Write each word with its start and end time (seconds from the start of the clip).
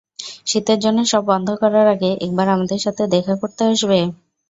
শীতের 0.47 0.79
জন্য 0.79 0.99
সব 1.11 1.23
বন্ধ 1.31 1.47
করার 1.61 1.87
আগে 1.93 2.11
একবার 2.25 2.47
আমাদের 2.49 2.79
সাথে 2.85 3.03
দেখা 3.15 3.33
করতে 3.41 3.61
আসবে? 3.71 3.99